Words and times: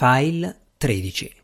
File 0.00 0.60
13 0.76 1.34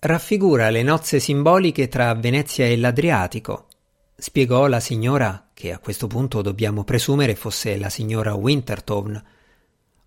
Raffigura 0.00 0.68
le 0.68 0.82
nozze 0.82 1.18
simboliche 1.18 1.88
tra 1.88 2.12
Venezia 2.12 2.66
e 2.66 2.76
l'Adriatico, 2.76 3.68
spiegò 4.14 4.66
la 4.66 4.78
signora, 4.78 5.48
che 5.54 5.72
a 5.72 5.78
questo 5.78 6.08
punto 6.08 6.42
dobbiamo 6.42 6.84
presumere 6.84 7.34
fosse 7.34 7.78
la 7.78 7.88
signora 7.88 8.34
Wintertone. 8.34 9.24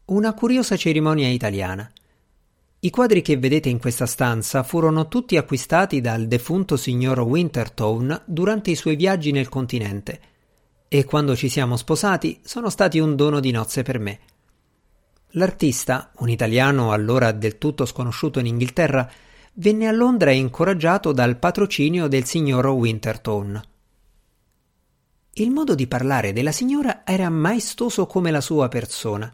Una 0.06 0.36
curiosa 0.36 0.78
cerimonia 0.78 1.28
italiana. 1.28 1.92
I 2.82 2.90
quadri 2.92 3.24
che 3.24 3.38
vedete 3.38 3.70
in 3.70 3.80
questa 3.80 4.06
stanza 4.06 4.62
furono 4.62 5.08
tutti 5.08 5.38
acquistati 5.38 6.02
dal 6.02 6.28
defunto 6.28 6.78
signor 6.78 7.22
Wintertone 7.22 8.22
durante 8.26 8.70
i 8.70 8.76
suoi 8.76 8.96
viaggi 8.96 9.32
nel 9.32 9.50
continente 9.50 10.20
e 10.88 11.04
quando 11.04 11.36
ci 11.36 11.50
siamo 11.50 11.76
sposati 11.78 12.42
sono 12.44 12.70
stati 12.70 13.00
un 13.00 13.16
dono 13.16 13.40
di 13.40 13.50
nozze 13.50 13.82
per 13.82 13.98
me. 13.98 14.20
L'artista, 15.38 16.12
un 16.20 16.30
italiano 16.30 16.94
allora 16.94 17.34
del 17.34 17.58
tutto 17.58 17.86
sconosciuto 17.86 18.40
in 18.40 18.46
Inghilterra, 18.46 19.10
venne 19.56 19.88
a 19.88 19.92
Londra 19.92 20.32
incoraggiato 20.32 21.12
dal 21.12 21.38
patrocinio 21.38 22.08
del 22.08 22.24
signor 22.24 22.66
Wintertone. 22.68 23.64
Il 25.34 25.52
modo 25.52 25.76
di 25.76 25.88
parlare 25.88 26.32
della 26.32 26.54
signora 26.54 27.06
era 27.06 27.30
maestoso 27.30 28.06
come 28.06 28.32
la 28.32 28.40
sua 28.40 28.70
persona. 28.70 29.32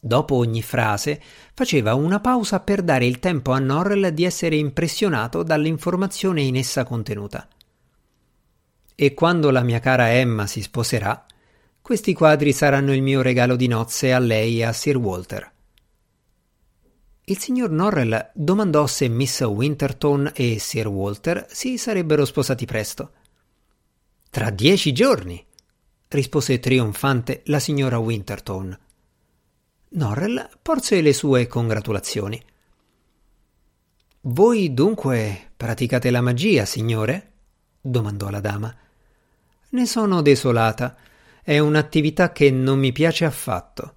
Dopo 0.00 0.34
ogni 0.34 0.62
frase 0.62 1.22
faceva 1.54 1.94
una 1.94 2.18
pausa 2.18 2.58
per 2.58 2.82
dare 2.82 3.06
il 3.06 3.20
tempo 3.20 3.52
a 3.52 3.60
Norrell 3.60 4.08
di 4.08 4.24
essere 4.24 4.56
impressionato 4.56 5.44
dall'informazione 5.44 6.42
in 6.42 6.56
essa 6.56 6.82
contenuta. 6.82 7.46
E 8.96 9.14
quando 9.14 9.50
la 9.50 9.62
mia 9.62 9.78
cara 9.78 10.12
Emma 10.12 10.48
si 10.48 10.60
sposerà, 10.60 11.24
questi 11.84 12.14
quadri 12.14 12.54
saranno 12.54 12.94
il 12.94 13.02
mio 13.02 13.20
regalo 13.20 13.56
di 13.56 13.66
nozze 13.66 14.14
a 14.14 14.18
lei 14.18 14.60
e 14.60 14.64
a 14.64 14.72
Sir 14.72 14.96
Walter. 14.96 15.52
Il 17.24 17.36
signor 17.36 17.68
Norrell 17.68 18.30
domandò 18.32 18.86
se 18.86 19.06
Miss 19.08 19.42
Winterton 19.42 20.32
e 20.34 20.58
Sir 20.58 20.86
Walter 20.88 21.44
si 21.50 21.76
sarebbero 21.76 22.24
sposati 22.24 22.64
presto. 22.64 23.12
Tra 24.30 24.48
dieci 24.48 24.92
giorni, 24.92 25.44
rispose 26.08 26.58
trionfante 26.58 27.42
la 27.48 27.58
signora 27.58 27.98
Winterton. 27.98 28.78
Norrell 29.90 30.48
porse 30.62 31.02
le 31.02 31.12
sue 31.12 31.46
congratulazioni. 31.46 32.42
Voi 34.22 34.72
dunque 34.72 35.50
praticate 35.54 36.10
la 36.10 36.22
magia, 36.22 36.64
signore? 36.64 37.32
domandò 37.78 38.30
la 38.30 38.40
dama. 38.40 38.74
Ne 39.68 39.84
sono 39.86 40.22
desolata. 40.22 40.96
È 41.46 41.58
un'attività 41.58 42.32
che 42.32 42.50
non 42.50 42.78
mi 42.78 42.90
piace 42.90 43.26
affatto. 43.26 43.96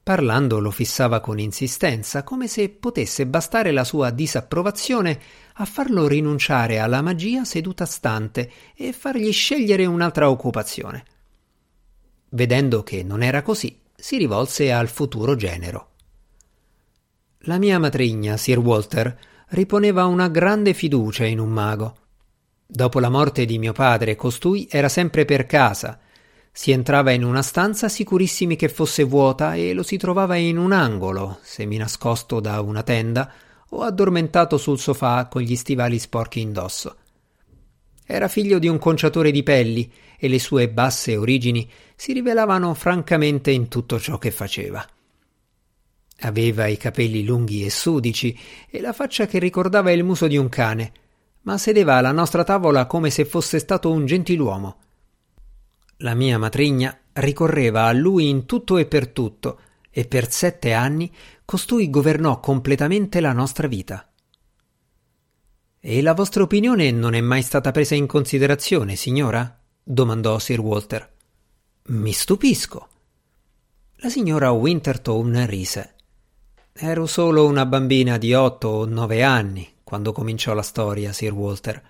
Parlando 0.00 0.60
lo 0.60 0.70
fissava 0.70 1.18
con 1.18 1.40
insistenza, 1.40 2.22
come 2.22 2.46
se 2.46 2.68
potesse 2.68 3.26
bastare 3.26 3.72
la 3.72 3.82
sua 3.82 4.10
disapprovazione 4.10 5.20
a 5.54 5.64
farlo 5.64 6.06
rinunciare 6.06 6.78
alla 6.78 7.02
magia 7.02 7.44
seduta 7.44 7.84
stante 7.84 8.48
e 8.76 8.92
fargli 8.92 9.32
scegliere 9.32 9.86
un'altra 9.86 10.30
occupazione. 10.30 11.04
Vedendo 12.28 12.84
che 12.84 13.02
non 13.02 13.20
era 13.20 13.42
così, 13.42 13.76
si 13.96 14.16
rivolse 14.16 14.70
al 14.70 14.86
futuro 14.86 15.34
genero. 15.34 15.88
La 17.46 17.58
mia 17.58 17.80
matrigna, 17.80 18.36
Sir 18.36 18.58
Walter, 18.58 19.18
riponeva 19.48 20.04
una 20.04 20.28
grande 20.28 20.74
fiducia 20.74 21.24
in 21.24 21.40
un 21.40 21.50
mago. 21.50 21.96
Dopo 22.64 23.00
la 23.00 23.08
morte 23.08 23.44
di 23.46 23.58
mio 23.58 23.72
padre, 23.72 24.14
costui 24.14 24.68
era 24.70 24.88
sempre 24.88 25.24
per 25.24 25.46
casa, 25.46 25.98
si 26.56 26.70
entrava 26.70 27.10
in 27.10 27.24
una 27.24 27.42
stanza 27.42 27.88
sicurissimi 27.88 28.54
che 28.54 28.68
fosse 28.68 29.02
vuota 29.02 29.56
e 29.56 29.72
lo 29.72 29.82
si 29.82 29.96
trovava 29.96 30.36
in 30.36 30.56
un 30.56 30.70
angolo, 30.70 31.40
semi 31.42 31.76
nascosto 31.78 32.38
da 32.38 32.60
una 32.60 32.84
tenda 32.84 33.28
o 33.70 33.82
addormentato 33.82 34.56
sul 34.56 34.78
sofà 34.78 35.26
con 35.26 35.42
gli 35.42 35.56
stivali 35.56 35.98
sporchi 35.98 36.40
indosso. 36.40 36.96
Era 38.06 38.28
figlio 38.28 38.60
di 38.60 38.68
un 38.68 38.78
conciatore 38.78 39.32
di 39.32 39.42
pelli 39.42 39.92
e 40.16 40.28
le 40.28 40.38
sue 40.38 40.68
basse 40.68 41.16
origini 41.16 41.68
si 41.96 42.12
rivelavano 42.12 42.72
francamente 42.74 43.50
in 43.50 43.66
tutto 43.66 43.98
ciò 43.98 44.18
che 44.18 44.30
faceva. 44.30 44.86
Aveva 46.20 46.68
i 46.68 46.76
capelli 46.76 47.24
lunghi 47.24 47.64
e 47.64 47.70
sudici 47.70 48.38
e 48.70 48.80
la 48.80 48.92
faccia 48.92 49.26
che 49.26 49.40
ricordava 49.40 49.90
il 49.90 50.04
muso 50.04 50.28
di 50.28 50.36
un 50.36 50.48
cane, 50.48 50.92
ma 51.40 51.58
sedeva 51.58 51.96
alla 51.96 52.12
nostra 52.12 52.44
tavola 52.44 52.86
come 52.86 53.10
se 53.10 53.24
fosse 53.24 53.58
stato 53.58 53.90
un 53.90 54.06
gentiluomo. 54.06 54.82
La 56.04 56.12
mia 56.12 56.36
matrigna 56.36 56.94
ricorreva 57.14 57.86
a 57.86 57.92
lui 57.92 58.28
in 58.28 58.44
tutto 58.44 58.76
e 58.76 58.84
per 58.84 59.08
tutto, 59.08 59.58
e 59.88 60.04
per 60.04 60.30
sette 60.30 60.74
anni 60.74 61.10
costui 61.46 61.88
governò 61.88 62.40
completamente 62.40 63.20
la 63.20 63.32
nostra 63.32 63.68
vita. 63.68 64.06
E 65.80 66.02
la 66.02 66.12
vostra 66.12 66.42
opinione 66.42 66.90
non 66.90 67.14
è 67.14 67.22
mai 67.22 67.40
stata 67.40 67.70
presa 67.70 67.94
in 67.94 68.06
considerazione, 68.06 68.96
signora? 68.96 69.58
domandò 69.82 70.38
Sir 70.38 70.60
Walter. 70.60 71.10
Mi 71.84 72.12
stupisco. 72.12 72.88
La 73.96 74.10
signora 74.10 74.50
Wintertone 74.50 75.46
rise. 75.46 75.94
Ero 76.74 77.06
solo 77.06 77.46
una 77.46 77.64
bambina 77.64 78.18
di 78.18 78.34
otto 78.34 78.68
o 78.68 78.84
nove 78.84 79.22
anni 79.22 79.76
quando 79.82 80.12
cominciò 80.12 80.52
la 80.52 80.62
storia, 80.62 81.14
Sir 81.14 81.32
Walter. 81.32 81.82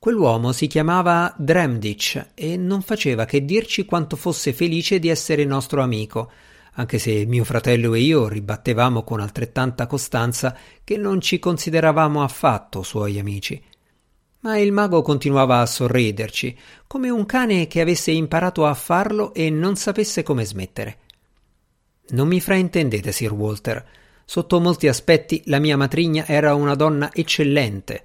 Quell'uomo 0.00 0.52
si 0.52 0.68
chiamava 0.68 1.34
Dramditch 1.36 2.28
e 2.34 2.56
non 2.56 2.82
faceva 2.82 3.24
che 3.24 3.44
dirci 3.44 3.84
quanto 3.84 4.14
fosse 4.14 4.52
felice 4.52 5.00
di 5.00 5.08
essere 5.08 5.44
nostro 5.44 5.82
amico, 5.82 6.30
anche 6.74 6.98
se 6.98 7.26
mio 7.26 7.42
fratello 7.42 7.94
e 7.94 8.00
io 8.00 8.28
ribattevamo 8.28 9.02
con 9.02 9.18
altrettanta 9.18 9.88
costanza 9.88 10.56
che 10.84 10.96
non 10.96 11.20
ci 11.20 11.40
consideravamo 11.40 12.22
affatto 12.22 12.84
suoi 12.84 13.18
amici. 13.18 13.60
Ma 14.40 14.56
il 14.58 14.70
mago 14.70 15.02
continuava 15.02 15.58
a 15.58 15.66
sorriderci, 15.66 16.56
come 16.86 17.10
un 17.10 17.26
cane 17.26 17.66
che 17.66 17.80
avesse 17.80 18.12
imparato 18.12 18.66
a 18.66 18.74
farlo 18.74 19.34
e 19.34 19.50
non 19.50 19.74
sapesse 19.74 20.22
come 20.22 20.44
smettere. 20.44 20.98
Non 22.10 22.28
mi 22.28 22.40
fraintendete, 22.40 23.10
Sir 23.10 23.32
Walter. 23.32 23.84
Sotto 24.24 24.60
molti 24.60 24.86
aspetti 24.86 25.42
la 25.46 25.58
mia 25.58 25.76
matrigna 25.76 26.24
era 26.24 26.54
una 26.54 26.76
donna 26.76 27.10
eccellente, 27.12 28.04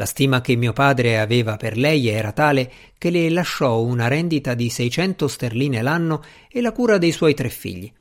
la 0.00 0.06
stima 0.06 0.40
che 0.40 0.56
mio 0.56 0.72
padre 0.72 1.20
aveva 1.20 1.58
per 1.58 1.76
lei 1.76 2.08
era 2.08 2.32
tale 2.32 2.72
che 2.96 3.10
le 3.10 3.28
lasciò 3.28 3.82
una 3.82 4.08
rendita 4.08 4.54
di 4.54 4.70
600 4.70 5.28
sterline 5.28 5.82
l'anno 5.82 6.24
e 6.48 6.62
la 6.62 6.72
cura 6.72 6.96
dei 6.96 7.12
suoi 7.12 7.34
tre 7.34 7.50
figli. 7.50 7.92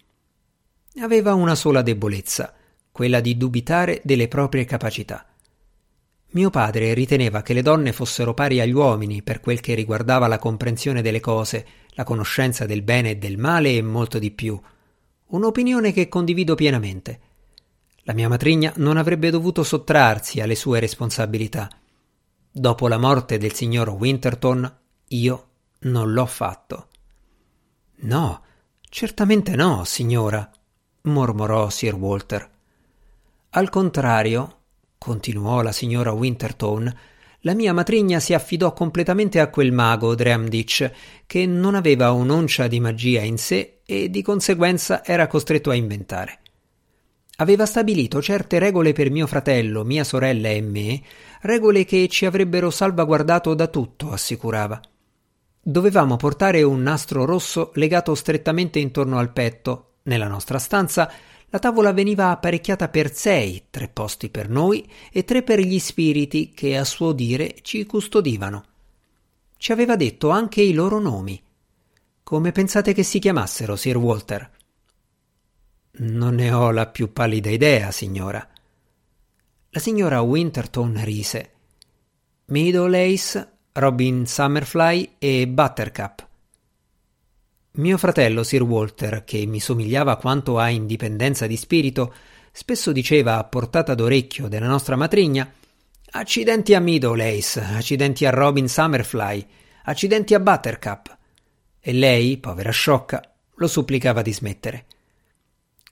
Aveva 1.01 1.33
una 1.33 1.55
sola 1.55 1.81
debolezza, 1.81 2.53
quella 2.89 3.19
di 3.19 3.35
dubitare 3.35 3.99
delle 4.05 4.29
proprie 4.29 4.63
capacità. 4.63 5.25
Mio 6.31 6.49
padre 6.49 6.93
riteneva 6.93 7.41
che 7.41 7.51
le 7.53 7.63
donne 7.63 7.91
fossero 7.91 8.33
pari 8.33 8.61
agli 8.61 8.71
uomini 8.71 9.21
per 9.21 9.41
quel 9.41 9.59
che 9.59 9.73
riguardava 9.73 10.27
la 10.27 10.39
comprensione 10.39 11.01
delle 11.01 11.19
cose, 11.19 11.65
la 11.95 12.05
conoscenza 12.05 12.65
del 12.65 12.81
bene 12.81 13.09
e 13.09 13.17
del 13.17 13.37
male 13.37 13.75
e 13.75 13.81
molto 13.81 14.19
di 14.19 14.31
più. 14.31 14.57
Un'opinione 15.25 15.91
che 15.91 16.07
condivido 16.07 16.55
pienamente. 16.55 17.19
La 18.03 18.13
mia 18.13 18.29
matrigna 18.29 18.71
non 18.77 18.95
avrebbe 18.95 19.29
dovuto 19.31 19.63
sottrarsi 19.63 20.39
alle 20.39 20.55
sue 20.55 20.79
responsabilità. 20.79 21.69
Dopo 22.51 22.87
la 22.87 22.97
morte 22.97 23.37
del 23.37 23.53
signor 23.53 23.89
Winterton, 23.89 24.77
io 25.09 25.47
non 25.81 26.11
l'ho 26.11 26.25
fatto. 26.25 26.87
No, 28.01 28.41
certamente 28.89 29.55
no, 29.55 29.83
signora, 29.83 30.49
mormorò 31.03 31.69
Sir 31.69 31.93
Walter. 31.93 32.49
Al 33.51 33.69
contrario, 33.69 34.61
continuò 34.97 35.61
la 35.61 35.71
signora 35.71 36.11
Winterton, 36.11 36.97
la 37.41 37.53
mia 37.53 37.71
matrigna 37.71 38.19
si 38.19 38.33
affidò 38.33 38.73
completamente 38.73 39.39
a 39.39 39.49
quel 39.49 39.71
mago 39.71 40.15
Dramditch, 40.15 40.91
che 41.27 41.45
non 41.45 41.75
aveva 41.75 42.11
un'oncia 42.11 42.67
di 42.67 42.79
magia 42.79 43.21
in 43.21 43.37
sé 43.37 43.81
e 43.85 44.09
di 44.09 44.23
conseguenza 44.23 45.05
era 45.05 45.27
costretto 45.27 45.69
a 45.69 45.75
inventare. 45.75 46.39
Aveva 47.41 47.65
stabilito 47.65 48.21
certe 48.21 48.59
regole 48.59 48.91
per 48.91 49.09
mio 49.09 49.25
fratello, 49.25 49.85
mia 49.85 50.03
sorella 50.03 50.49
e 50.49 50.59
me, 50.59 51.01
regole 51.41 51.85
che 51.85 52.09
ci 52.09 52.25
avrebbero 52.25 52.69
salvaguardato 52.69 53.53
da 53.53 53.67
tutto, 53.67 54.11
assicurava. 54.11 54.79
Dovevamo 55.61 56.17
portare 56.17 56.63
un 56.63 56.81
nastro 56.81 57.23
rosso 57.23 57.71
legato 57.75 58.13
strettamente 58.13 58.79
intorno 58.79 59.19
al 59.19 59.31
petto. 59.31 59.99
Nella 60.03 60.27
nostra 60.27 60.59
stanza 60.59 61.09
la 61.47 61.59
tavola 61.59 61.93
veniva 61.93 62.29
apparecchiata 62.29 62.89
per 62.89 63.13
sei, 63.13 63.67
tre 63.69 63.87
posti 63.87 64.29
per 64.29 64.49
noi 64.49 64.85
e 65.09 65.23
tre 65.23 65.41
per 65.41 65.59
gli 65.59 65.79
spiriti 65.79 66.51
che 66.53 66.77
a 66.77 66.83
suo 66.83 67.13
dire 67.13 67.55
ci 67.61 67.85
custodivano. 67.85 68.65
Ci 69.55 69.71
aveva 69.71 69.95
detto 69.95 70.29
anche 70.29 70.61
i 70.61 70.73
loro 70.73 70.99
nomi. 70.99 71.41
Come 72.21 72.51
pensate 72.51 72.93
che 72.93 73.03
si 73.03 73.19
chiamassero, 73.19 73.77
Sir 73.77 73.95
Walter? 73.95 74.57
Non 76.01 76.35
ne 76.35 76.51
ho 76.51 76.71
la 76.71 76.87
più 76.87 77.11
pallida 77.11 77.49
idea, 77.49 77.91
signora. 77.91 78.47
La 79.71 79.79
signora 79.79 80.21
Winterton 80.21 81.03
rise. 81.03 81.51
Middle 82.45 83.13
Ace, 83.13 83.51
Robin 83.73 84.25
Summerfly 84.25 85.15
e 85.19 85.47
Buttercup. 85.47 86.27
Mio 87.71 87.97
fratello 87.97 88.43
Sir 88.43 88.63
Walter, 88.63 89.23
che 89.25 89.45
mi 89.45 89.59
somigliava 89.59 90.15
quanto 90.15 90.57
a 90.57 90.69
indipendenza 90.69 91.47
di 91.47 91.57
spirito, 91.57 92.13
spesso 92.51 92.93
diceva 92.93 93.37
a 93.37 93.43
portata 93.43 93.93
d'orecchio 93.93 94.47
della 94.47 94.67
nostra 94.67 94.95
matrigna 94.95 95.51
Accidenti 96.11 96.73
a 96.73 96.79
Meadowlace, 96.79 97.59
accidenti 97.59 98.25
a 98.25 98.31
Robin 98.31 98.67
Summerfly, 98.67 99.45
accidenti 99.83 100.33
a 100.33 100.39
Buttercup. 100.39 101.17
E 101.79 101.93
lei, 101.93 102.37
povera 102.37 102.71
sciocca, 102.71 103.21
lo 103.55 103.67
supplicava 103.67 104.21
di 104.21 104.33
smettere. 104.33 104.85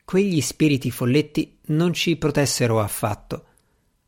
Quegli 0.08 0.40
spiriti 0.40 0.90
folletti 0.90 1.58
non 1.64 1.92
ci 1.92 2.16
protessero 2.16 2.80
affatto. 2.80 3.44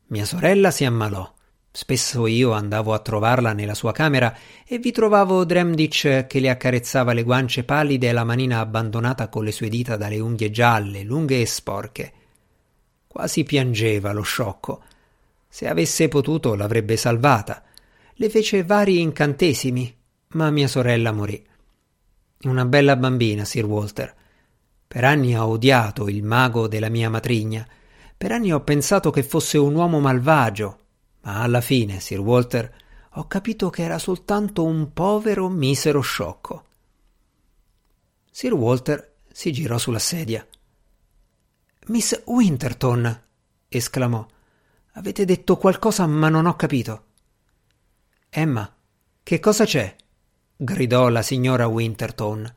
Mia 0.06 0.24
sorella 0.24 0.70
si 0.70 0.86
ammalò. 0.86 1.30
Spesso 1.70 2.26
io 2.26 2.52
andavo 2.52 2.94
a 2.94 3.00
trovarla 3.00 3.52
nella 3.52 3.74
sua 3.74 3.92
camera 3.92 4.34
e 4.66 4.78
vi 4.78 4.92
trovavo 4.92 5.44
Dremditch 5.44 6.24
che 6.26 6.40
le 6.40 6.48
accarezzava 6.48 7.12
le 7.12 7.22
guance 7.22 7.64
pallide 7.64 8.08
e 8.08 8.12
la 8.12 8.24
manina 8.24 8.60
abbandonata 8.60 9.28
con 9.28 9.44
le 9.44 9.52
sue 9.52 9.68
dita 9.68 9.98
dalle 9.98 10.18
unghie 10.18 10.50
gialle, 10.50 11.02
lunghe 11.02 11.42
e 11.42 11.44
sporche. 11.44 12.12
Quasi 13.06 13.44
piangeva 13.44 14.12
lo 14.12 14.22
sciocco. 14.22 14.82
Se 15.50 15.68
avesse 15.68 16.08
potuto 16.08 16.54
l'avrebbe 16.54 16.96
salvata. 16.96 17.62
Le 18.14 18.30
fece 18.30 18.64
vari 18.64 19.00
incantesimi, 19.00 19.94
ma 20.28 20.48
mia 20.50 20.66
sorella 20.66 21.12
morì. 21.12 21.46
Una 22.44 22.64
bella 22.64 22.96
bambina, 22.96 23.44
Sir 23.44 23.66
Walter. 23.66 24.14
Per 24.92 25.04
anni 25.04 25.36
ho 25.36 25.44
odiato 25.44 26.08
il 26.08 26.24
mago 26.24 26.66
della 26.66 26.88
mia 26.88 27.08
matrigna. 27.08 27.64
Per 28.16 28.32
anni 28.32 28.52
ho 28.52 28.60
pensato 28.64 29.10
che 29.10 29.22
fosse 29.22 29.56
un 29.56 29.76
uomo 29.76 30.00
malvagio, 30.00 30.78
ma 31.20 31.42
alla 31.42 31.60
fine, 31.60 32.00
Sir 32.00 32.18
Walter, 32.18 32.74
ho 33.10 33.28
capito 33.28 33.70
che 33.70 33.84
era 33.84 34.00
soltanto 34.00 34.64
un 34.64 34.92
povero, 34.92 35.48
misero 35.48 36.00
sciocco. 36.00 36.64
Sir 38.32 38.52
Walter 38.52 39.14
si 39.30 39.52
girò 39.52 39.78
sulla 39.78 40.00
sedia. 40.00 40.44
Miss 41.86 42.22
Winterton, 42.24 43.22
esclamò. 43.68 44.26
Avete 44.94 45.24
detto 45.24 45.56
qualcosa, 45.56 46.04
ma 46.08 46.28
non 46.28 46.46
ho 46.46 46.56
capito. 46.56 47.04
Emma, 48.28 48.68
che 49.22 49.38
cosa 49.38 49.64
c'è? 49.64 49.94
gridò 50.56 51.08
la 51.10 51.22
signora 51.22 51.68
Winterton. 51.68 52.54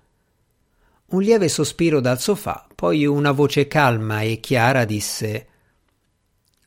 Un 1.13 1.21
lieve 1.21 1.48
sospiro 1.48 2.00
dal 2.00 2.19
sofà, 2.19 2.68
poi 2.74 3.06
una 3.06 3.31
voce 3.31 3.68
calma 3.68 4.21
e 4.21 4.39
chiara 4.39 4.83
disse 4.83 5.48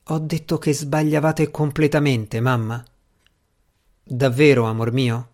ho 0.04 0.20
detto 0.20 0.56
che 0.58 0.72
sbagliavate 0.72 1.50
completamente, 1.50 2.38
mamma. 2.38 2.81
Davvero, 4.04 4.66
amor 4.66 4.93
mio? 4.93 5.31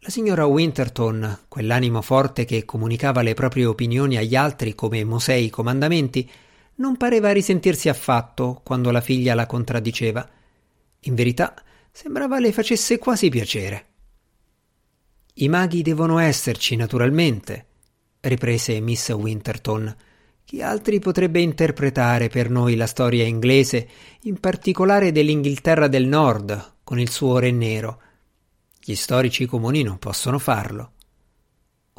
La 0.00 0.08
signora 0.08 0.44
Winterton, 0.44 1.42
quell'animo 1.46 2.02
forte 2.02 2.44
che 2.44 2.64
comunicava 2.64 3.22
le 3.22 3.34
proprie 3.34 3.66
opinioni 3.66 4.16
agli 4.16 4.34
altri 4.34 4.74
come 4.74 5.04
Mosè 5.04 5.34
i 5.34 5.48
comandamenti, 5.48 6.28
non 6.76 6.96
pareva 6.96 7.30
risentirsi 7.30 7.88
affatto 7.88 8.60
quando 8.64 8.90
la 8.90 9.00
figlia 9.00 9.34
la 9.34 9.46
contraddiceva. 9.46 10.28
In 11.02 11.14
verità, 11.14 11.54
sembrava 11.92 12.40
le 12.40 12.50
facesse 12.50 12.98
quasi 12.98 13.28
piacere. 13.28 13.86
I 15.34 15.48
maghi 15.48 15.82
devono 15.82 16.18
esserci, 16.18 16.74
naturalmente, 16.74 17.66
riprese 18.20 18.80
Miss 18.80 19.08
Winterton 19.10 19.94
chi 20.50 20.62
altri 20.62 20.98
potrebbe 20.98 21.40
interpretare 21.40 22.26
per 22.26 22.50
noi 22.50 22.74
la 22.74 22.88
storia 22.88 23.24
inglese, 23.24 23.88
in 24.22 24.40
particolare 24.40 25.12
dell'Inghilterra 25.12 25.86
del 25.86 26.08
Nord, 26.08 26.78
con 26.82 26.98
il 26.98 27.08
suo 27.08 27.38
re 27.38 27.52
nero? 27.52 28.02
Gli 28.80 28.96
storici 28.96 29.46
comuni 29.46 29.84
non 29.84 30.00
possono 30.00 30.40
farlo. 30.40 30.94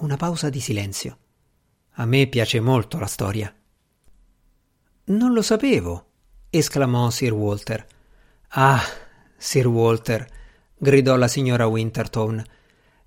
Una 0.02 0.18
pausa 0.18 0.50
di 0.50 0.60
silenzio. 0.60 1.18
A 1.92 2.06
me 2.06 2.28
piace 2.28 2.60
molto 2.60 3.00
la 3.00 3.06
storia. 3.06 3.56
Non 5.06 5.32
lo 5.32 5.42
sapevo, 5.42 6.08
esclamò 6.50 7.10
Sir 7.10 7.32
Walter. 7.32 7.88
Ah, 8.50 8.84
Sir 9.38 9.68
Walter, 9.68 10.28
gridò 10.76 11.16
la 11.16 11.30
signora 11.30 11.68
Winterton. 11.68 12.44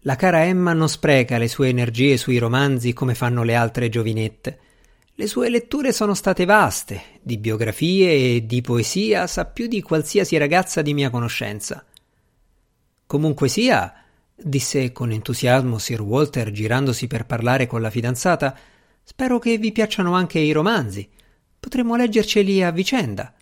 La 0.06 0.16
cara 0.16 0.44
Emma 0.44 0.74
non 0.74 0.90
spreca 0.90 1.38
le 1.38 1.48
sue 1.48 1.68
energie 1.68 2.18
sui 2.18 2.36
romanzi 2.36 2.92
come 2.92 3.14
fanno 3.14 3.42
le 3.42 3.54
altre 3.54 3.88
giovinette. 3.88 4.58
Le 5.14 5.26
sue 5.26 5.48
letture 5.48 5.94
sono 5.94 6.12
state 6.12 6.44
vaste, 6.44 7.20
di 7.22 7.38
biografie 7.38 8.10
e 8.10 8.44
di 8.44 8.60
poesia 8.60 9.26
sa 9.26 9.46
più 9.46 9.66
di 9.66 9.80
qualsiasi 9.80 10.36
ragazza 10.36 10.82
di 10.82 10.92
mia 10.92 11.08
conoscenza. 11.08 11.82
Comunque 13.06 13.48
sia, 13.48 13.94
disse 14.36 14.92
con 14.92 15.10
entusiasmo 15.10 15.78
Sir 15.78 16.02
Walter 16.02 16.50
girandosi 16.50 17.06
per 17.06 17.24
parlare 17.24 17.66
con 17.66 17.80
la 17.80 17.88
fidanzata, 17.88 18.54
spero 19.02 19.38
che 19.38 19.56
vi 19.56 19.72
piacciono 19.72 20.12
anche 20.12 20.38
i 20.38 20.52
romanzi. 20.52 21.08
Potremmo 21.58 21.96
leggerceli 21.96 22.62
a 22.62 22.70
vicenda. 22.72 23.32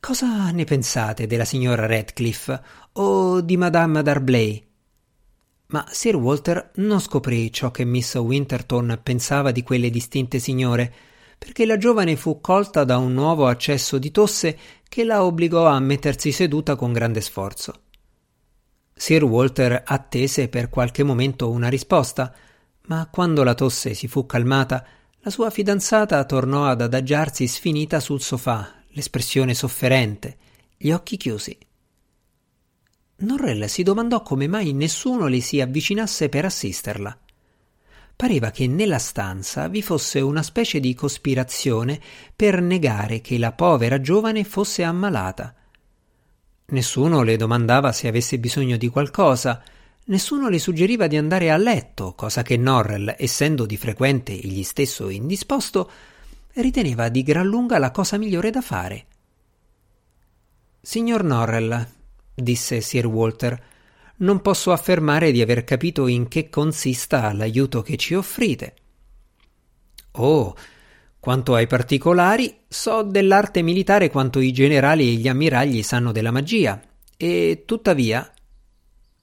Cosa 0.00 0.50
ne 0.52 0.64
pensate 0.64 1.26
della 1.26 1.44
signora 1.44 1.84
Radcliffe 1.84 2.62
o 2.92 3.42
di 3.42 3.58
Madame 3.58 4.02
Darblay? 4.02 4.65
Ma 5.68 5.84
Sir 5.90 6.14
Walter 6.16 6.70
non 6.76 7.00
scoprì 7.00 7.52
ciò 7.52 7.70
che 7.70 7.84
Miss 7.84 8.14
Winterton 8.14 9.00
pensava 9.02 9.50
di 9.50 9.62
quelle 9.62 9.90
distinte 9.90 10.38
signore, 10.38 10.92
perché 11.36 11.66
la 11.66 11.76
giovane 11.76 12.16
fu 12.16 12.40
colta 12.40 12.84
da 12.84 12.98
un 12.98 13.12
nuovo 13.12 13.46
accesso 13.46 13.98
di 13.98 14.10
tosse 14.10 14.58
che 14.88 15.04
la 15.04 15.24
obbligò 15.24 15.66
a 15.66 15.80
mettersi 15.80 16.32
seduta 16.32 16.76
con 16.76 16.92
grande 16.92 17.20
sforzo. 17.20 17.80
Sir 18.94 19.24
Walter 19.24 19.82
attese 19.84 20.48
per 20.48 20.70
qualche 20.70 21.02
momento 21.02 21.50
una 21.50 21.68
risposta, 21.68 22.32
ma 22.86 23.08
quando 23.10 23.42
la 23.42 23.54
tosse 23.54 23.92
si 23.92 24.08
fu 24.08 24.24
calmata, 24.24 24.86
la 25.20 25.30
sua 25.30 25.50
fidanzata 25.50 26.24
tornò 26.24 26.66
ad 26.66 26.80
adagiarsi 26.80 27.46
sfinita 27.48 27.98
sul 27.98 28.20
sofà, 28.20 28.72
l'espressione 28.90 29.52
sofferente, 29.52 30.36
gli 30.76 30.92
occhi 30.92 31.16
chiusi. 31.16 31.58
Norrella 33.18 33.66
si 33.66 33.82
domandò 33.82 34.20
come 34.20 34.46
mai 34.46 34.74
nessuno 34.74 35.26
le 35.26 35.40
si 35.40 35.60
avvicinasse 35.60 36.28
per 36.28 36.44
assisterla. 36.44 37.18
Pareva 38.14 38.50
che 38.50 38.66
nella 38.66 38.98
stanza 38.98 39.68
vi 39.68 39.80
fosse 39.80 40.20
una 40.20 40.42
specie 40.42 40.80
di 40.80 40.94
cospirazione 40.94 42.00
per 42.34 42.60
negare 42.60 43.20
che 43.20 43.38
la 43.38 43.52
povera 43.52 44.00
giovane 44.00 44.44
fosse 44.44 44.82
ammalata. 44.82 45.54
Nessuno 46.66 47.22
le 47.22 47.36
domandava 47.36 47.92
se 47.92 48.08
avesse 48.08 48.38
bisogno 48.38 48.76
di 48.76 48.88
qualcosa, 48.88 49.62
nessuno 50.04 50.48
le 50.48 50.58
suggeriva 50.58 51.06
di 51.06 51.16
andare 51.16 51.50
a 51.50 51.56
letto, 51.56 52.14
cosa 52.14 52.42
che 52.42 52.56
Norrell, 52.56 53.14
essendo 53.16 53.64
di 53.64 53.76
frequente 53.76 54.32
egli 54.32 54.62
stesso 54.62 55.08
indisposto, 55.08 55.90
riteneva 56.54 57.08
di 57.08 57.22
gran 57.22 57.46
lunga 57.46 57.78
la 57.78 57.90
cosa 57.90 58.18
migliore 58.18 58.50
da 58.50 58.60
fare. 58.60 59.06
Signor 60.80 61.22
Norrell, 61.22 61.86
disse 62.36 62.80
Sir 62.80 63.06
Walter, 63.06 63.60
non 64.18 64.40
posso 64.40 64.72
affermare 64.72 65.32
di 65.32 65.40
aver 65.40 65.64
capito 65.64 66.06
in 66.06 66.28
che 66.28 66.48
consista 66.48 67.32
l'aiuto 67.32 67.82
che 67.82 67.96
ci 67.96 68.14
offrite. 68.14 68.74
Oh, 70.12 70.54
quanto 71.18 71.54
ai 71.54 71.66
particolari, 71.66 72.60
so 72.68 73.02
dell'arte 73.02 73.62
militare 73.62 74.10
quanto 74.10 74.38
i 74.38 74.52
generali 74.52 75.08
e 75.08 75.12
gli 75.14 75.28
ammiragli 75.28 75.82
sanno 75.82 76.12
della 76.12 76.30
magia, 76.30 76.80
e 77.16 77.64
tuttavia. 77.66 78.30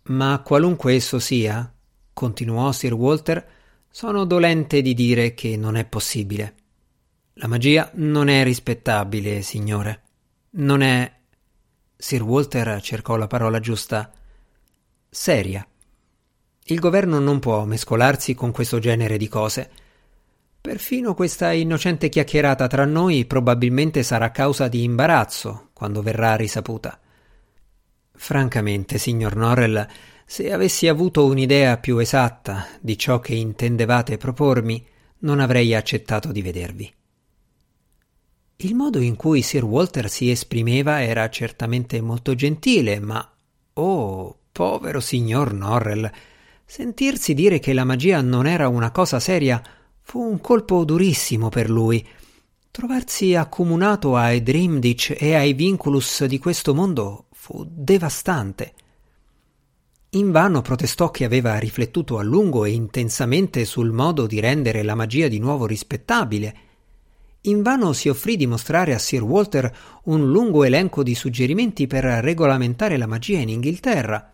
Ma 0.04 0.42
qualunque 0.44 0.96
esso 0.96 1.18
sia, 1.20 1.72
continuò 2.12 2.72
Sir 2.72 2.94
Walter, 2.94 3.48
sono 3.90 4.26
dolente 4.26 4.82
di 4.82 4.94
dire 4.94 5.34
che 5.34 5.56
non 5.56 5.76
è 5.76 5.86
possibile. 5.86 6.56
La 7.36 7.48
magia 7.48 7.90
non 7.94 8.28
è 8.28 8.44
rispettabile, 8.44 9.42
signore. 9.42 10.02
Non 10.52 10.82
è 10.82 11.12
Sir 12.04 12.22
Walter 12.22 12.82
cercò 12.82 13.16
la 13.16 13.28
parola 13.28 13.62
giusta. 13.62 14.12
Seria. 15.10 15.66
Il 16.66 16.80
governo 16.80 17.18
non 17.20 17.40
può 17.40 17.64
mescolarsi 17.64 18.36
con 18.36 18.52
questo 18.52 18.80
genere 18.80 19.16
di 19.16 19.30
cose. 19.30 19.72
Perfino 20.60 21.14
questa 21.14 21.54
innocente 21.54 22.10
chiacchierata 22.10 22.68
tra 22.68 22.84
noi 22.84 23.24
probabilmente 23.24 24.04
sarà 24.04 24.32
causa 24.32 24.68
di 24.68 24.84
imbarazzo 24.84 25.70
quando 25.72 26.02
verrà 26.02 26.36
risaputa. 26.36 27.00
Francamente, 28.12 28.98
signor 28.98 29.38
Norrell, 29.38 29.88
se 30.26 30.52
avessi 30.52 30.90
avuto 30.90 31.26
un'idea 31.26 31.78
più 31.78 32.00
esatta 32.00 32.68
di 32.82 32.98
ciò 32.98 33.22
che 33.22 33.34
intendevate 33.34 34.18
propormi, 34.18 34.86
non 35.20 35.40
avrei 35.40 35.74
accettato 35.74 36.34
di 36.34 36.42
vedervi. 36.42 36.94
Il 38.58 38.76
modo 38.76 39.00
in 39.00 39.16
cui 39.16 39.42
Sir 39.42 39.64
Walter 39.64 40.10
si 40.10 40.30
esprimeva 40.30 41.02
era 41.02 41.30
certamente 41.30 42.00
molto 42.02 42.36
gentile, 42.36 43.00
ma 43.00 43.30
oh, 43.74 44.38
povero 44.52 45.00
signor 45.00 45.54
Norrell, 45.54 46.10
sentirsi 46.66 47.34
dire 47.34 47.60
che 47.60 47.74
la 47.74 47.84
magia 47.84 48.22
non 48.22 48.46
era 48.46 48.68
una 48.68 48.92
cosa 48.92 49.20
seria 49.20 49.62
fu 50.02 50.20
un 50.20 50.40
colpo 50.40 50.84
durissimo 50.84 51.50
per 51.50 51.70
lui. 51.70 52.06
Trovarsi 52.70 53.36
accomunato 53.36 54.16
ai 54.16 54.44
Dreamditch 54.44 55.16
e 55.20 55.34
ai 55.34 55.54
Vinculus 55.54 56.26
di 56.26 56.40
questo 56.40 56.74
mondo 56.74 57.28
fu 57.32 57.66
devastante. 57.68 58.74
Invano 60.12 60.62
protestò 60.62 61.10
che 61.10 61.24
aveva 61.24 61.58
riflettuto 61.58 62.20
a 62.20 62.24
lungo 62.24 62.66
e 62.66 62.72
intensamente 62.72 63.66
sul 63.66 63.92
modo 63.92 64.28
di 64.28 64.40
rendere 64.40 64.84
la 64.84 64.96
magia 64.96 65.28
di 65.28 65.40
nuovo 65.40 65.66
rispettabile. 65.66 66.56
Invano 67.46 67.92
si 67.92 68.08
offrì 68.08 68.38
di 68.38 68.48
mostrare 68.48 68.94
a 68.94 69.00
Sir 69.00 69.22
Walter 69.22 69.76
un 70.04 70.32
lungo 70.32 70.64
elenco 70.64 71.04
di 71.04 71.14
suggerimenti 71.14 71.88
per 71.88 72.06
regolamentare 72.06 72.96
la 72.98 73.06
magia 73.06 73.40
in 73.40 73.50
Inghilterra. 73.50 74.34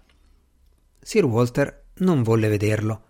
Sir 1.01 1.25
Walter 1.25 1.85
non 1.95 2.21
volle 2.21 2.49
vederlo. 2.49 3.03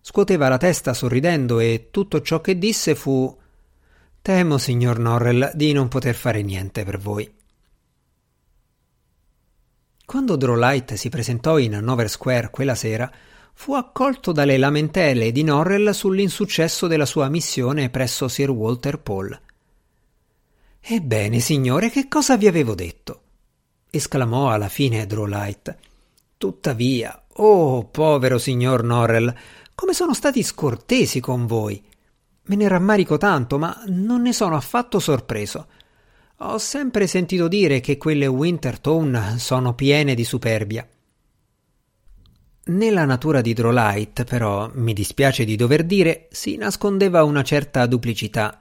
Scuoteva 0.00 0.48
la 0.48 0.58
testa 0.58 0.94
sorridendo 0.94 1.58
e 1.58 1.88
tutto 1.90 2.20
ciò 2.20 2.40
che 2.40 2.56
disse 2.56 2.94
fu 2.94 3.36
Temo, 4.22 4.58
signor 4.58 5.00
Norrell, 5.00 5.50
di 5.54 5.72
non 5.72 5.88
poter 5.88 6.14
fare 6.14 6.42
niente 6.42 6.84
per 6.84 6.98
voi. 6.98 7.28
Quando 10.04 10.36
Drolight 10.36 10.94
si 10.94 11.08
presentò 11.08 11.58
in 11.58 11.74
Hanover 11.74 12.08
Square 12.08 12.50
quella 12.50 12.76
sera, 12.76 13.10
fu 13.54 13.74
accolto 13.74 14.32
dalle 14.32 14.58
lamentele 14.58 15.32
di 15.32 15.42
Norrell 15.42 15.90
sull'insuccesso 15.90 16.86
della 16.86 17.06
sua 17.06 17.28
missione 17.28 17.90
presso 17.90 18.28
Sir 18.28 18.50
Walter 18.50 18.98
Paul. 18.98 19.40
Ebbene, 20.80 21.38
signore, 21.38 21.90
che 21.90 22.08
cosa 22.08 22.36
vi 22.36 22.48
avevo 22.48 22.74
detto? 22.74 23.20
esclamò 23.90 24.50
alla 24.50 24.68
fine 24.68 25.06
Drolight. 25.06 25.76
Tuttavia, 26.36 27.24
oh 27.34 27.84
povero 27.84 28.38
signor 28.38 28.82
Norrell, 28.82 29.32
come 29.74 29.92
sono 29.92 30.14
stati 30.14 30.42
scortesi 30.42 31.20
con 31.20 31.46
voi. 31.46 31.80
Me 32.44 32.56
ne 32.56 32.66
rammarico 32.66 33.16
tanto, 33.16 33.58
ma 33.58 33.80
non 33.86 34.22
ne 34.22 34.32
sono 34.32 34.56
affatto 34.56 34.98
sorpreso. 34.98 35.66
Ho 36.38 36.58
sempre 36.58 37.06
sentito 37.06 37.46
dire 37.46 37.80
che 37.80 37.98
quelle 37.98 38.26
Wintertone 38.26 39.38
sono 39.38 39.74
piene 39.74 40.16
di 40.16 40.24
superbia. 40.24 40.88
Nella 42.64 43.04
natura 43.04 43.40
di 43.40 43.54
Drolight, 43.54 44.22
però, 44.22 44.70
mi 44.74 44.92
dispiace 44.92 45.44
di 45.44 45.56
dover 45.56 45.82
dire, 45.82 46.28
si 46.30 46.56
nascondeva 46.56 47.24
una 47.24 47.42
certa 47.42 47.86
duplicità, 47.86 48.60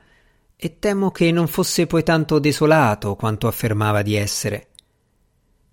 e 0.56 0.80
temo 0.80 1.12
che 1.12 1.32
non 1.32 1.48
fosse 1.48 1.86
poi 1.86 2.02
tanto 2.02 2.40
desolato 2.40 3.16
quanto 3.16 3.48
affermava 3.48 4.02
di 4.02 4.16
essere. 4.16 4.70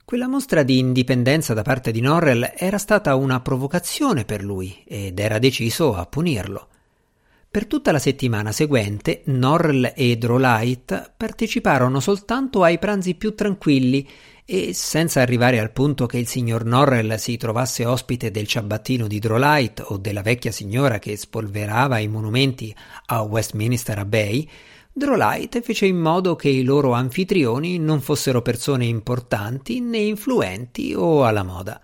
Quella 0.05 0.29
mostra 0.29 0.63
di 0.63 0.79
indipendenza 0.79 1.55
da 1.55 1.63
parte 1.63 1.91
di 1.91 2.03
Norrell 2.03 2.53
era 2.55 2.77
stata 2.77 3.15
una 3.15 3.41
provocazione 3.41 4.27
per 4.27 4.43
lui, 4.43 4.83
ed 4.87 5.19
era 5.19 5.39
deciso 5.39 5.95
a 5.95 6.05
punirlo. 6.05 6.69
Per 7.51 7.67
tutta 7.67 7.93
la 7.93 7.99
settimana 7.99 8.53
seguente 8.53 9.23
Norrell 9.25 9.93
e 9.97 10.19
Drolight 10.19 11.13
parteciparono 11.17 11.99
soltanto 11.99 12.63
ai 12.63 12.79
pranzi 12.79 13.15
più 13.15 13.35
tranquilli 13.35 14.07
e 14.51 14.73
senza 14.73 15.21
arrivare 15.21 15.61
al 15.61 15.73
punto 15.73 16.07
che 16.07 16.17
il 16.17 16.27
signor 16.27 16.65
Norrell 16.65 17.17
si 17.17 17.37
trovasse 17.37 17.85
ospite 17.85 18.31
del 18.31 18.47
ciabattino 18.47 19.07
di 19.07 19.19
Drolight 19.19 19.85
o 19.89 19.99
della 19.99 20.23
vecchia 20.23 20.51
signora 20.53 20.99
che 20.99 21.19
spolverava 21.19 21.99
i 21.99 22.09
monumenti 22.09 22.75
a 23.09 23.21
Westminster 23.21 23.99
Abbey, 23.99 24.49
Drolight 24.91 25.61
fece 25.61 25.85
in 25.85 25.99
modo 25.99 26.35
che 26.35 26.49
i 26.49 26.63
loro 26.63 26.93
anfitrioni 26.93 27.79
non 27.79 28.01
fossero 28.01 28.41
persone 28.41 28.87
importanti 28.87 29.81
né 29.81 29.99
influenti 29.99 30.95
o 30.95 31.27
alla 31.27 31.43
moda. 31.43 31.79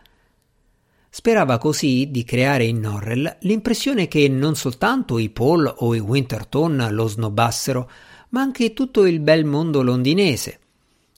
Sperava 1.11 1.59
così 1.59 2.09
di 2.11 2.25
creare 2.25 2.65
in 2.65 2.81
Norrell 2.81 3.37
l'impressione 3.41 4.09
che 4.09 4.27
non 4.31 4.57
soltanto 4.57 5.19
i 5.19 5.29
Paul 5.29 5.71
o 5.81 5.95
i 5.95 5.99
Winterton 5.99 6.89
lo 6.93 7.09
snobbassero, 7.09 7.91
ma 8.31 8.41
anche 8.41 8.73
tutto 8.73 9.05
il 9.05 9.21
bel 9.21 9.45
mondo 9.45 9.83
londinese, 9.83 10.61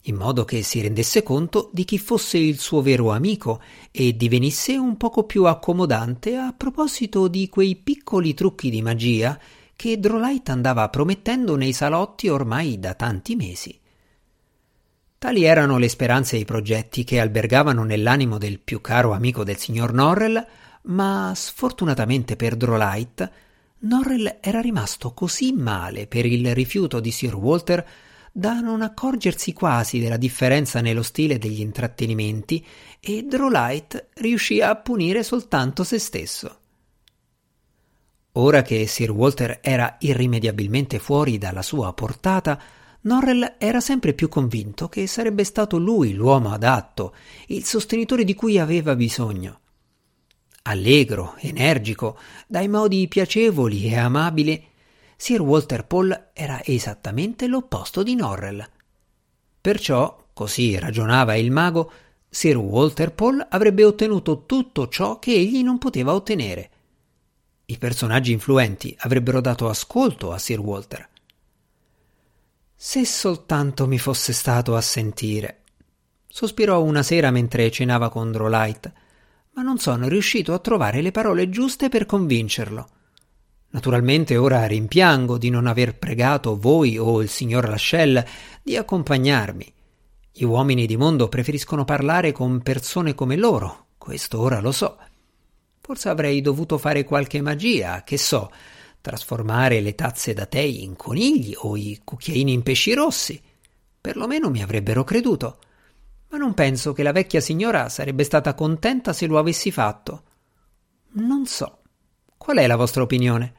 in 0.08 0.16
modo 0.16 0.44
che 0.44 0.62
si 0.62 0.80
rendesse 0.80 1.22
conto 1.22 1.70
di 1.72 1.84
chi 1.84 1.98
fosse 1.98 2.38
il 2.38 2.58
suo 2.58 2.80
vero 2.82 3.10
amico 3.10 3.60
e 3.90 4.16
divenisse 4.16 4.76
un 4.76 4.96
poco 4.96 5.24
più 5.24 5.44
accomodante 5.44 6.36
a 6.36 6.54
proposito 6.56 7.28
di 7.28 7.48
quei 7.48 7.76
piccoli 7.76 8.34
trucchi 8.34 8.70
di 8.70 8.82
magia 8.82 9.38
che 9.74 9.98
Drolight 9.98 10.48
andava 10.48 10.88
promettendo 10.88 11.56
nei 11.56 11.72
salotti 11.72 12.28
ormai 12.28 12.78
da 12.78 12.94
tanti 12.94 13.36
mesi. 13.36 13.78
Tali 15.18 15.44
erano 15.44 15.78
le 15.78 15.88
speranze 15.88 16.36
e 16.36 16.40
i 16.40 16.44
progetti 16.44 17.02
che 17.02 17.20
albergavano 17.20 17.82
nell'animo 17.82 18.38
del 18.38 18.60
più 18.60 18.80
caro 18.80 19.12
amico 19.12 19.44
del 19.44 19.56
signor 19.56 19.92
Norrell, 19.92 20.46
ma 20.82 21.32
sfortunatamente 21.34 22.36
per 22.36 22.54
Drolight, 22.54 23.30
Norrell 23.78 24.38
era 24.40 24.60
rimasto 24.60 25.12
così 25.12 25.52
male 25.52 26.06
per 26.06 26.26
il 26.26 26.54
rifiuto 26.54 27.00
di 27.00 27.10
Sir 27.10 27.34
Walter 27.34 27.86
da 28.36 28.60
non 28.60 28.82
accorgersi 28.82 29.54
quasi 29.54 29.98
della 29.98 30.18
differenza 30.18 30.82
nello 30.82 31.02
stile 31.02 31.38
degli 31.38 31.60
intrattenimenti 31.60 32.62
e 33.00 33.22
Drolight 33.22 34.08
riuscì 34.16 34.60
a 34.60 34.76
punire 34.76 35.22
soltanto 35.22 35.84
se 35.84 35.98
stesso. 35.98 36.58
Ora 38.32 38.60
che 38.60 38.86
Sir 38.86 39.10
Walter 39.10 39.60
era 39.62 39.96
irrimediabilmente 40.00 40.98
fuori 40.98 41.38
dalla 41.38 41.62
sua 41.62 41.94
portata, 41.94 42.60
Norrell 43.00 43.54
era 43.56 43.80
sempre 43.80 44.12
più 44.12 44.28
convinto 44.28 44.90
che 44.90 45.06
sarebbe 45.06 45.42
stato 45.42 45.78
lui 45.78 46.12
l'uomo 46.12 46.52
adatto, 46.52 47.14
il 47.46 47.64
sostenitore 47.64 48.22
di 48.22 48.34
cui 48.34 48.58
aveva 48.58 48.94
bisogno. 48.94 49.60
Allegro, 50.64 51.36
energico, 51.38 52.18
dai 52.46 52.68
modi 52.68 53.08
piacevoli 53.08 53.86
e 53.86 53.96
amabili, 53.96 54.62
Sir 55.16 55.40
Walter 55.40 55.86
Paul 55.86 56.28
era 56.34 56.62
esattamente 56.62 57.46
l'opposto 57.46 58.02
di 58.02 58.14
Norrell. 58.14 58.64
Perciò, 59.60 60.28
così 60.32 60.78
ragionava 60.78 61.34
il 61.34 61.50
mago, 61.50 61.90
Sir 62.28 62.58
Walter 62.58 63.12
Paul 63.12 63.44
avrebbe 63.48 63.82
ottenuto 63.82 64.44
tutto 64.44 64.88
ciò 64.88 65.18
che 65.18 65.32
egli 65.32 65.62
non 65.62 65.78
poteva 65.78 66.12
ottenere. 66.14 66.70
I 67.64 67.78
personaggi 67.78 68.30
influenti 68.30 68.94
avrebbero 69.00 69.40
dato 69.40 69.68
ascolto 69.68 70.32
a 70.32 70.38
Sir 70.38 70.60
Walter. 70.60 71.08
Se 72.74 73.04
soltanto 73.06 73.86
mi 73.86 73.98
fosse 73.98 74.34
stato 74.34 74.76
a 74.76 74.80
sentire. 74.82 75.62
Sospirò 76.28 76.82
una 76.82 77.02
sera 77.02 77.30
mentre 77.30 77.70
cenava 77.70 78.10
con 78.10 78.30
Drolight, 78.30 78.92
ma 79.52 79.62
non 79.62 79.78
sono 79.78 80.06
riuscito 80.08 80.52
a 80.52 80.58
trovare 80.58 81.00
le 81.00 81.10
parole 81.10 81.48
giuste 81.48 81.88
per 81.88 82.04
convincerlo. 82.04 82.88
Naturalmente 83.70 84.36
ora 84.36 84.66
rimpiango 84.66 85.38
di 85.38 85.50
non 85.50 85.66
aver 85.66 85.98
pregato 85.98 86.58
voi 86.58 86.96
o 86.98 87.20
il 87.20 87.28
signor 87.28 87.68
Lascelles 87.68 88.24
di 88.62 88.76
accompagnarmi. 88.76 89.72
Gli 90.32 90.44
uomini 90.44 90.86
di 90.86 90.96
mondo 90.96 91.28
preferiscono 91.28 91.84
parlare 91.84 92.32
con 92.32 92.60
persone 92.62 93.14
come 93.14 93.36
loro, 93.36 93.86
questo 93.98 94.40
ora 94.40 94.60
lo 94.60 94.72
so. 94.72 94.98
Forse 95.80 96.08
avrei 96.08 96.40
dovuto 96.40 96.78
fare 96.78 97.04
qualche 97.04 97.40
magia, 97.40 98.02
che 98.02 98.18
so, 98.18 98.50
trasformare 99.00 99.80
le 99.80 99.94
tazze 99.94 100.34
da 100.34 100.46
tè 100.46 100.58
in 100.58 100.96
conigli 100.96 101.54
o 101.56 101.76
i 101.76 102.00
cucchiaini 102.02 102.52
in 102.52 102.62
pesci 102.62 102.92
rossi. 102.92 103.40
Perlomeno 104.00 104.50
mi 104.50 104.62
avrebbero 104.62 105.04
creduto. 105.04 105.58
Ma 106.28 106.38
non 106.38 106.54
penso 106.54 106.92
che 106.92 107.02
la 107.02 107.12
vecchia 107.12 107.40
signora 107.40 107.88
sarebbe 107.88 108.24
stata 108.24 108.54
contenta 108.54 109.12
se 109.12 109.26
lo 109.26 109.38
avessi 109.38 109.70
fatto. 109.70 110.22
Non 111.12 111.46
so. 111.46 111.78
Qual 112.46 112.58
è 112.58 112.66
la 112.68 112.76
vostra 112.76 113.02
opinione? 113.02 113.54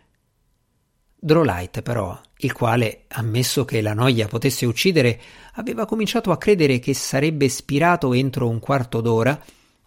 Drolight, 1.20 1.82
però, 1.82 2.18
il 2.38 2.54
quale, 2.54 3.04
ammesso 3.10 3.66
che 3.66 3.82
la 3.82 3.94
noia 3.94 4.30
potesse 4.30 4.66
uccidere, 4.66 5.20
aveva 5.56 5.86
cominciato 5.86 6.32
a 6.32 6.38
credere 6.38 6.80
che 6.80 6.94
sarebbe 6.94 7.50
spirato 7.50 8.14
entro 8.14 8.48
un 8.48 8.62
quarto 8.62 9.02
d'ora, 9.02 9.38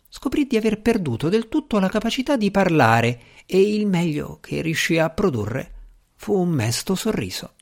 scoprì 0.06 0.46
di 0.46 0.58
aver 0.58 0.82
perduto 0.82 1.30
del 1.30 1.48
tutto 1.48 1.78
la 1.78 1.88
capacità 1.88 2.36
di 2.36 2.50
parlare 2.50 3.20
e 3.46 3.74
il 3.74 3.86
meglio 3.86 4.36
che 4.38 4.60
riuscì 4.60 4.98
a 4.98 5.08
produrre 5.08 5.72
fu 6.16 6.34
un 6.34 6.50
mesto 6.50 6.94
sorriso. 6.94 7.54